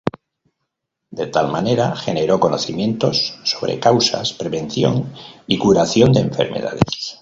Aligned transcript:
De 1.11 1.27
tal 1.27 1.47
manera, 1.51 1.95
generó 1.95 2.39
conocimientos 2.39 3.37
sobre 3.43 3.79
causas, 3.79 4.33
prevención 4.33 5.13
y 5.45 5.59
curación 5.59 6.11
de 6.11 6.21
enfermedades. 6.21 7.19